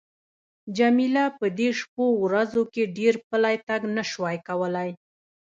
[0.77, 4.89] جميله په دې شپو ورځو کې ډېر پلی تګ نه شوای کولای.